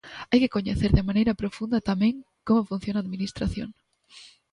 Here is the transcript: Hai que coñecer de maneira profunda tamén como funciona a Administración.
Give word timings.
Hai 0.29 0.37
que 0.41 0.53
coñecer 0.55 0.91
de 0.93 1.07
maneira 1.09 1.37
profunda 1.41 1.85
tamén 1.89 2.13
como 2.47 2.67
funciona 2.69 2.97
a 2.99 3.03
Administración. 3.05 3.69